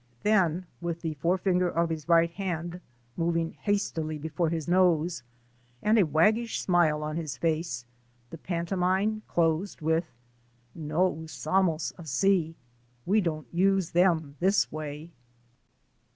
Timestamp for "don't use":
13.21-13.91